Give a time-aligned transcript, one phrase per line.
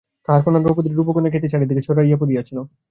[0.27, 2.57] তাঁহার কন্যা দ্রৌপদীর রূপগুণের খ্যাতি চারিদিকে ছড়াইয়া পড়িয়াছিল।